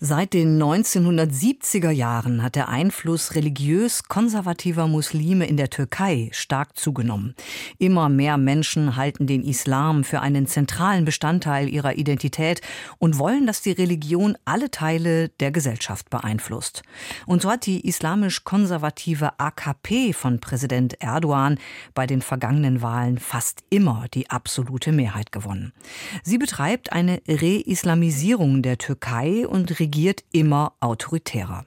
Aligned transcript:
Seit 0.00 0.32
den 0.32 0.62
1970er 0.62 1.90
Jahren 1.90 2.44
hat 2.44 2.54
der 2.54 2.68
Einfluss 2.68 3.34
religiös 3.34 4.04
konservativer 4.04 4.86
Muslime 4.86 5.44
in 5.44 5.56
der 5.56 5.70
Türkei 5.70 6.28
stark 6.30 6.76
zugenommen. 6.76 7.34
Immer 7.78 8.08
mehr 8.08 8.38
Menschen 8.38 8.94
halten 8.94 9.26
den 9.26 9.42
Islam 9.42 10.04
für 10.04 10.20
einen 10.20 10.46
zentralen 10.46 11.04
Bestandteil 11.04 11.68
ihrer 11.68 11.96
Identität 11.96 12.60
und 12.98 13.18
wollen, 13.18 13.44
dass 13.44 13.60
die 13.60 13.72
Religion 13.72 14.38
alle 14.44 14.70
Teile 14.70 15.30
der 15.40 15.50
Gesellschaft 15.50 16.10
beeinflusst. 16.10 16.84
Und 17.26 17.42
so 17.42 17.50
hat 17.50 17.66
die 17.66 17.84
islamisch-konservative 17.84 19.40
AKP 19.40 20.12
von 20.12 20.38
Präsident 20.38 21.02
Erdogan 21.02 21.58
bei 21.94 22.06
den 22.06 22.22
vergangenen 22.22 22.82
Wahlen 22.82 23.18
fast 23.18 23.64
immer 23.68 24.06
die 24.14 24.30
absolute 24.30 24.92
Mehrheit 24.92 25.32
gewonnen. 25.32 25.72
Sie 26.22 26.38
betreibt 26.38 26.92
eine 26.92 27.20
Reislamisierung 27.26 28.62
der 28.62 28.78
Türkei 28.78 29.44
und 29.44 29.80
regiert 29.88 30.22
immer 30.32 30.74
autoritärer. 30.80 31.64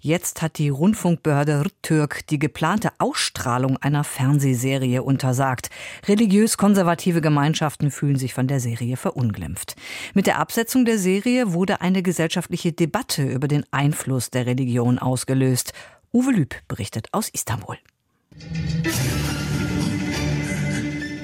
Jetzt 0.00 0.40
hat 0.40 0.56
die 0.56 0.70
Rundfunkbehörde 0.70 1.66
Rtürk 1.66 2.26
die 2.28 2.38
geplante 2.38 2.92
Ausstrahlung 2.96 3.76
einer 3.76 4.04
Fernsehserie 4.04 5.02
untersagt. 5.02 5.68
Religiös-konservative 6.06 7.20
Gemeinschaften 7.20 7.90
fühlen 7.90 8.16
sich 8.16 8.32
von 8.32 8.48
der 8.48 8.60
Serie 8.60 8.96
verunglimpft. 8.96 9.76
Mit 10.14 10.26
der 10.26 10.38
Absetzung 10.38 10.86
der 10.86 10.98
Serie 10.98 11.52
wurde 11.52 11.82
eine 11.82 12.02
gesellschaftliche 12.02 12.72
Debatte 12.72 13.24
über 13.24 13.48
den 13.48 13.64
Einfluss 13.70 14.30
der 14.30 14.46
Religion 14.46 14.98
ausgelöst. 14.98 15.74
Uwe 16.10 16.30
Lüb 16.30 16.54
berichtet 16.68 17.08
aus 17.12 17.28
Istanbul. 17.28 17.76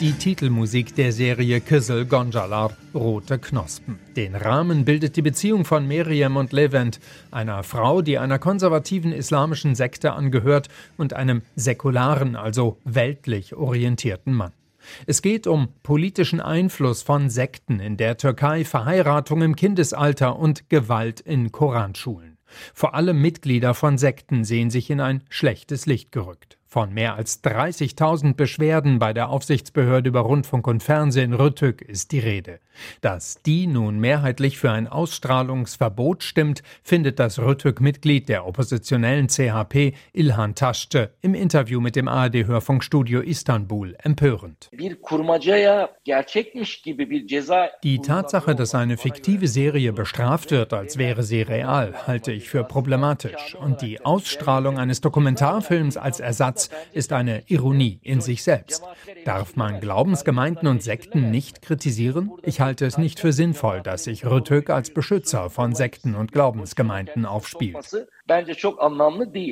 Die 0.04 0.12
Titelmusik 0.12 0.94
der 0.96 1.12
Serie 1.12 1.60
Kızıl 1.60 2.04
Goncalar, 2.04 2.76
Rote 2.94 3.38
Knospen. 3.38 3.98
Den 4.16 4.34
Rahmen 4.34 4.84
bildet 4.84 5.16
die 5.16 5.22
Beziehung 5.22 5.64
von 5.64 5.88
Miriam 5.88 6.36
und 6.36 6.52
Levent, 6.52 7.00
einer 7.30 7.62
Frau, 7.62 8.02
die 8.02 8.18
einer 8.18 8.38
konservativen 8.38 9.12
islamischen 9.12 9.74
Sekte 9.74 10.12
angehört, 10.12 10.68
und 10.98 11.14
einem 11.14 11.40
säkularen, 11.56 12.36
also 12.36 12.76
weltlich 12.84 13.54
orientierten 13.54 14.34
Mann. 14.34 14.52
Es 15.06 15.22
geht 15.22 15.46
um 15.46 15.68
politischen 15.82 16.42
Einfluss 16.42 17.00
von 17.00 17.30
Sekten 17.30 17.80
in 17.80 17.96
der 17.96 18.18
Türkei, 18.18 18.66
Verheiratung 18.66 19.40
im 19.40 19.56
Kindesalter 19.56 20.38
und 20.38 20.68
Gewalt 20.68 21.20
in 21.20 21.50
Koranschulen. 21.50 22.36
Vor 22.74 22.94
allem 22.94 23.22
Mitglieder 23.22 23.72
von 23.72 23.96
Sekten 23.96 24.44
sehen 24.44 24.68
sich 24.68 24.90
in 24.90 25.00
ein 25.00 25.22
schlechtes 25.30 25.86
Licht 25.86 26.12
gerückt. 26.12 26.58
Von 26.74 26.92
mehr 26.92 27.14
als 27.14 27.44
30.000 27.44 28.34
Beschwerden 28.34 28.98
bei 28.98 29.12
der 29.12 29.28
Aufsichtsbehörde 29.28 30.08
über 30.08 30.22
Rundfunk 30.22 30.66
und 30.66 30.82
Fernsehen 30.82 31.32
Rüttück 31.32 31.80
ist 31.80 32.10
die 32.10 32.18
Rede. 32.18 32.58
Dass 33.00 33.40
die 33.42 33.68
nun 33.68 34.00
mehrheitlich 34.00 34.58
für 34.58 34.72
ein 34.72 34.88
Ausstrahlungsverbot 34.88 36.24
stimmt, 36.24 36.64
findet 36.82 37.20
das 37.20 37.38
Rüttück-Mitglied 37.38 38.28
der 38.28 38.44
oppositionellen 38.44 39.28
CHP 39.28 39.94
Ilhan 40.12 40.56
Taschce 40.56 41.10
im 41.20 41.34
Interview 41.34 41.80
mit 41.80 41.94
dem 41.94 42.08
ARD-Hörfunkstudio 42.08 43.20
Istanbul 43.20 43.94
empörend. 44.02 44.68
Die 47.84 47.98
Tatsache, 48.00 48.54
dass 48.56 48.74
eine 48.74 48.96
fiktive 48.96 49.46
Serie 49.46 49.92
bestraft 49.92 50.50
wird, 50.50 50.72
als 50.72 50.98
wäre 50.98 51.22
sie 51.22 51.42
real, 51.42 51.94
halte 52.08 52.32
ich 52.32 52.48
für 52.48 52.64
problematisch. 52.64 53.54
Und 53.54 53.80
die 53.80 54.04
Ausstrahlung 54.04 54.78
eines 54.78 55.00
Dokumentarfilms 55.00 55.96
als 55.96 56.18
Ersatz 56.18 56.63
ist 56.92 57.12
eine 57.12 57.42
Ironie 57.46 58.00
in 58.02 58.20
sich 58.20 58.42
selbst. 58.42 58.82
Darf 59.24 59.56
man 59.56 59.80
Glaubensgemeinden 59.80 60.68
und 60.68 60.82
Sekten 60.82 61.30
nicht 61.30 61.62
kritisieren? 61.62 62.30
Ich 62.42 62.60
halte 62.60 62.86
es 62.86 62.98
nicht 62.98 63.20
für 63.20 63.32
sinnvoll, 63.32 63.82
dass 63.82 64.04
sich 64.04 64.26
Rüttök 64.26 64.70
als 64.70 64.92
Beschützer 64.92 65.50
von 65.50 65.74
Sekten 65.74 66.14
und 66.14 66.32
Glaubensgemeinden 66.32 67.26
aufspielt. 67.26 67.76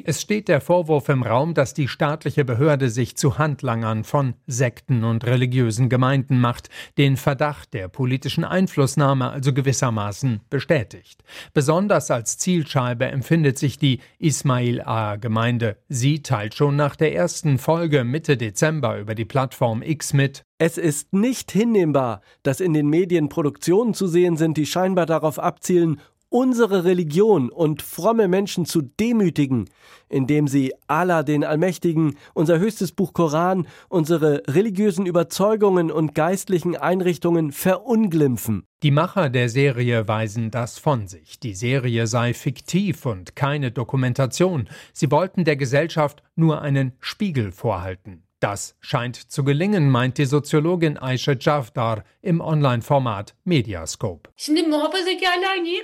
Es 0.04 0.22
steht 0.22 0.48
der 0.48 0.60
Vorwurf 0.62 1.10
im 1.10 1.22
Raum, 1.22 1.52
dass 1.52 1.74
die 1.74 1.88
staatliche 1.88 2.44
Behörde 2.46 2.88
sich 2.88 3.16
zu 3.16 3.36
Handlangern 3.36 4.02
von 4.02 4.34
Sekten 4.46 5.04
und 5.04 5.26
religiösen 5.26 5.90
Gemeinden 5.90 6.40
macht, 6.40 6.70
den 6.96 7.18
Verdacht 7.18 7.74
der 7.74 7.88
politischen 7.88 8.44
Einflussnahme 8.44 9.28
also 9.30 9.52
gewissermaßen 9.52 10.40
bestätigt. 10.48 11.22
Besonders 11.52 12.10
als 12.10 12.38
Zielscheibe 12.38 13.04
empfindet 13.06 13.58
sich 13.58 13.78
die 13.78 14.00
Ismail-A-Gemeinde. 14.18 15.76
Sie 15.88 16.22
teilt 16.22 16.54
schon 16.54 16.74
nach 16.74 16.96
der 17.02 17.16
ersten 17.16 17.58
Folge 17.58 18.04
Mitte 18.04 18.36
Dezember 18.36 18.96
über 18.96 19.16
die 19.16 19.24
Plattform 19.24 19.82
X 19.82 20.12
mit. 20.12 20.44
Es 20.58 20.78
ist 20.78 21.12
nicht 21.12 21.50
hinnehmbar, 21.50 22.20
dass 22.44 22.60
in 22.60 22.74
den 22.74 22.86
Medien 22.86 23.28
Produktionen 23.28 23.92
zu 23.92 24.06
sehen 24.06 24.36
sind, 24.36 24.56
die 24.56 24.66
scheinbar 24.66 25.04
darauf 25.04 25.40
abzielen, 25.40 26.00
unsere 26.32 26.84
Religion 26.84 27.50
und 27.50 27.82
fromme 27.82 28.26
Menschen 28.26 28.64
zu 28.64 28.82
demütigen, 28.82 29.68
indem 30.08 30.48
sie 30.48 30.72
Allah 30.86 31.22
den 31.22 31.44
Allmächtigen, 31.44 32.16
unser 32.34 32.58
höchstes 32.58 32.92
Buch 32.92 33.12
Koran, 33.12 33.66
unsere 33.88 34.42
religiösen 34.48 35.06
Überzeugungen 35.06 35.90
und 35.90 36.14
geistlichen 36.14 36.76
Einrichtungen 36.76 37.52
verunglimpfen. 37.52 38.64
Die 38.82 38.90
Macher 38.90 39.30
der 39.30 39.48
Serie 39.48 40.08
weisen 40.08 40.50
das 40.50 40.78
von 40.78 41.06
sich. 41.06 41.38
Die 41.38 41.54
Serie 41.54 42.06
sei 42.06 42.34
fiktiv 42.34 43.06
und 43.06 43.36
keine 43.36 43.70
Dokumentation. 43.70 44.68
Sie 44.92 45.10
wollten 45.10 45.44
der 45.44 45.56
Gesellschaft 45.56 46.22
nur 46.34 46.62
einen 46.62 46.92
Spiegel 46.98 47.52
vorhalten. 47.52 48.24
Das 48.42 48.74
scheint 48.80 49.30
zu 49.30 49.44
gelingen, 49.44 49.88
meint 49.88 50.18
die 50.18 50.24
Soziologin 50.24 50.98
Aisha 50.98 51.34
Javdar 51.38 52.02
im 52.22 52.40
Online-Format 52.40 53.36
Mediascope. 53.44 54.30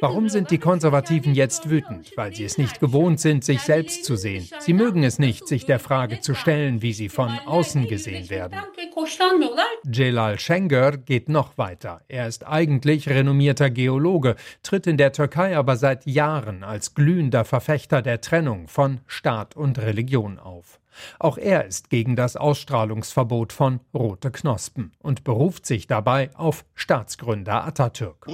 Warum 0.00 0.28
sind 0.28 0.50
die 0.50 0.58
Konservativen 0.58 1.36
jetzt 1.36 1.70
wütend? 1.70 2.10
Weil 2.16 2.34
sie 2.34 2.42
es 2.42 2.58
nicht 2.58 2.80
gewohnt 2.80 3.20
sind, 3.20 3.44
sich 3.44 3.60
selbst 3.60 4.04
zu 4.04 4.16
sehen. 4.16 4.48
Sie 4.58 4.72
mögen 4.72 5.04
es 5.04 5.20
nicht, 5.20 5.46
sich 5.46 5.66
der 5.66 5.78
Frage 5.78 6.18
zu 6.18 6.34
stellen, 6.34 6.82
wie 6.82 6.92
sie 6.94 7.08
von 7.08 7.30
außen 7.46 7.86
gesehen 7.86 8.28
werden. 8.28 8.58
Celal 9.88 10.40
Şengör 10.40 10.96
geht 10.96 11.28
noch 11.28 11.58
weiter. 11.58 12.00
Er 12.08 12.26
ist 12.26 12.44
eigentlich 12.44 13.08
renommierter 13.08 13.70
Geologe, 13.70 14.34
tritt 14.64 14.88
in 14.88 14.96
der 14.96 15.12
Türkei 15.12 15.56
aber 15.56 15.76
seit 15.76 16.06
Jahren 16.06 16.64
als 16.64 16.94
glühender 16.94 17.44
Verfechter 17.44 18.02
der 18.02 18.20
Trennung 18.20 18.66
von 18.66 18.98
Staat 19.06 19.54
und 19.54 19.78
Religion 19.78 20.40
auf. 20.40 20.80
Auch 21.18 21.38
er 21.38 21.66
ist 21.66 21.90
gegen 21.90 22.16
das 22.16 22.36
Ausstrahlungsverbot 22.36 23.52
von 23.52 23.80
Rote 23.94 24.30
Knospen 24.30 24.92
und 24.98 25.24
beruft 25.24 25.66
sich 25.66 25.86
dabei 25.86 26.30
auf 26.34 26.64
Staatsgründer 26.74 27.64
Atatürk. 27.64 28.26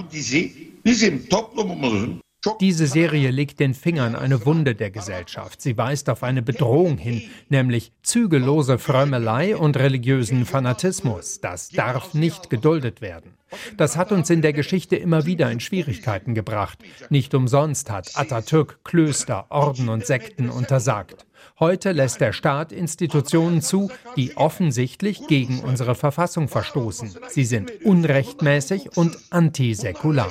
Diese 2.60 2.86
Serie 2.86 3.30
legt 3.30 3.60
den 3.60 3.74
Finger 3.74 4.04
an 4.04 4.16
eine 4.16 4.44
Wunde 4.44 4.74
der 4.74 4.91
Gesellschaft. 4.91 5.62
Sie 5.62 5.78
weist 5.78 6.10
auf 6.10 6.22
eine 6.22 6.42
Bedrohung 6.42 6.98
hin, 6.98 7.22
nämlich 7.48 7.92
zügellose 8.03 8.78
Frömmelei 8.78 9.56
und 9.56 9.76
religiösen 9.76 10.44
Fanatismus. 10.44 11.41
Das 11.41 11.70
darf 11.70 12.12
nicht 12.12 12.50
geduldet 12.50 13.00
werden. 13.00 13.34
Das 13.76 13.97
hat 13.97 14.12
uns 14.12 14.30
in 14.30 14.42
der 14.42 14.53
Geschichte 14.53 14.97
immer 14.97 15.26
wieder 15.26 15.50
in 15.50 15.60
Schwierigkeiten 15.60 16.34
gebracht. 16.34 16.78
Nicht 17.08 17.34
umsonst 17.34 17.91
hat 17.91 18.10
Atatürk 18.14 18.80
Klöster, 18.84 19.47
Orden 19.48 19.88
und 19.88 20.04
Sekten 20.04 20.50
untersagt. 20.50 21.24
Heute 21.59 21.93
lässt 21.93 22.21
der 22.21 22.32
Staat 22.32 22.72
Institutionen 22.72 23.62
zu, 23.62 23.91
die 24.16 24.37
offensichtlich 24.37 25.27
gegen 25.27 25.60
unsere 25.60 25.94
Verfassung 25.94 26.49
verstoßen. 26.49 27.16
Sie 27.28 27.44
sind 27.44 27.84
unrechtmäßig 27.84 28.97
und 28.97 29.16
antisäkular. 29.31 30.31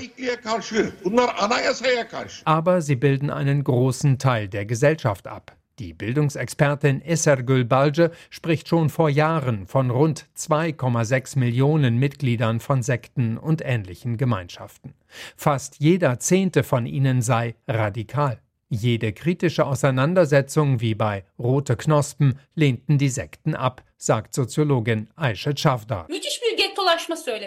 Aber 2.45 2.81
sie 2.81 2.95
bilden 2.95 3.29
einen 3.29 3.63
großen 3.63 4.19
Teil 4.19 4.47
der 4.47 4.65
Gesellschaft 4.65 5.27
ab. 5.27 5.55
Die 5.79 5.93
Bildungsexpertin 5.93 7.01
Esergül 7.01 7.65
Balce 7.65 8.11
spricht 8.29 8.67
schon 8.67 8.89
vor 8.89 9.09
Jahren 9.09 9.65
von 9.65 9.89
rund 9.89 10.27
2,6 10.37 11.39
Millionen 11.39 11.97
Mitgliedern 11.97 12.59
von 12.59 12.83
Sekten 12.83 13.39
und 13.39 13.63
ähnlichen 13.65 14.17
Gemeinschaften. 14.17 14.93
Fast 15.35 15.79
jeder 15.79 16.19
zehnte 16.19 16.63
von 16.63 16.85
ihnen 16.85 17.23
sei 17.23 17.55
radikal. 17.67 18.39
Jede 18.69 19.13
kritische 19.13 19.65
Auseinandersetzung 19.65 20.81
wie 20.81 20.95
bei 20.95 21.25
Rote 21.37 21.75
Knospen 21.75 22.39
lehnten 22.55 22.97
die 22.97 23.09
Sekten 23.09 23.55
ab, 23.55 23.83
sagt 23.97 24.33
Soziologin 24.33 25.09
Ayşe 25.15 25.53
Çavdar. 25.53 26.07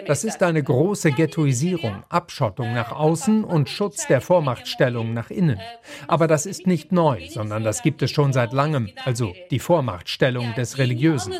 Das 0.05 0.23
ist 0.23 0.43
eine 0.43 0.63
große 0.63 1.11
Ghettoisierung, 1.11 2.03
Abschottung 2.09 2.73
nach 2.73 2.91
außen 2.91 3.43
und 3.43 3.69
Schutz 3.69 4.07
der 4.07 4.21
Vormachtstellung 4.21 5.13
nach 5.13 5.29
innen. 5.29 5.59
Aber 6.07 6.27
das 6.27 6.45
ist 6.45 6.67
nicht 6.67 6.91
neu, 6.91 7.27
sondern 7.29 7.63
das 7.63 7.81
gibt 7.81 8.01
es 8.01 8.11
schon 8.11 8.33
seit 8.33 8.53
langem, 8.53 8.89
also 9.05 9.33
die 9.51 9.59
Vormachtstellung 9.59 10.53
des 10.55 10.77
Religiösen. 10.77 11.33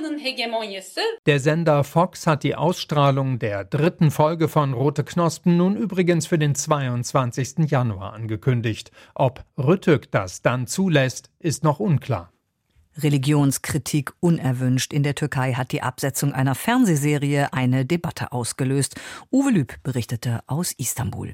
Der 1.25 1.39
Sender 1.39 1.83
Fox 1.83 2.27
hat 2.27 2.43
die 2.43 2.55
Ausstrahlung 2.55 3.39
der 3.39 3.65
dritten 3.65 4.11
Folge 4.11 4.47
von 4.47 4.73
Rote 4.73 5.03
Knospen 5.03 5.57
nun 5.57 5.75
übrigens 5.75 6.27
für 6.27 6.39
den 6.39 6.55
22. 6.55 7.69
Januar 7.69 8.13
angekündigt. 8.13 8.91
Ob 9.15 9.43
Rüttück 9.57 10.11
das 10.11 10.41
dann 10.41 10.67
zulässt, 10.67 11.29
ist 11.39 11.63
noch 11.63 11.79
unklar. 11.79 12.31
Religionskritik 12.97 14.13
unerwünscht. 14.19 14.93
In 14.93 15.03
der 15.03 15.15
Türkei 15.15 15.53
hat 15.53 15.71
die 15.71 15.81
Absetzung 15.81 16.33
einer 16.33 16.55
Fernsehserie 16.55 17.53
eine 17.53 17.85
Debatte 17.85 18.31
ausgelöst. 18.31 18.95
Uwe 19.31 19.51
Lüb 19.51 19.75
berichtete 19.83 20.41
aus 20.47 20.73
Istanbul. 20.73 21.33